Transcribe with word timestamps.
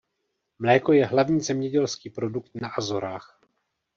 Mléko 0.59 0.93
je 0.93 1.05
hlavní 1.05 1.41
zemědělský 1.41 2.09
produkt 2.09 2.51
na 2.55 2.67
Azorách. 2.67 3.39